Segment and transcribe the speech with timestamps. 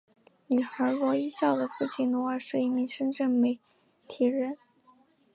[0.47, 3.59] 女孩罗一笑的父亲罗尔是一名深圳媒
[4.07, 4.57] 体人。